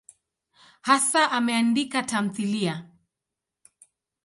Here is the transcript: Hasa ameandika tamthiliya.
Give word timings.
Hasa 0.89 1.21
ameandika 1.37 1.99
tamthiliya. 2.09 2.75